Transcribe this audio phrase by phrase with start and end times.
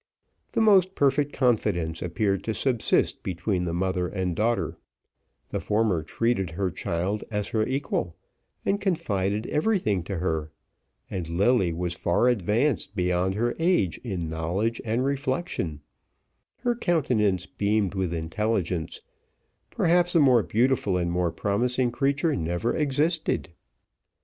[0.53, 4.79] The most perfect confidence appeared to subsist between the mother and daughter:
[5.49, 8.15] the former treated her child as her equal,
[8.65, 10.51] and confided everything to her;
[11.11, 15.81] and Lilly was far advanced beyond her age in knowledge and reflection;
[16.61, 19.01] her countenance beamed with intelligence;
[19.69, 23.49] perhaps a more beautiful and more promising creature never existed.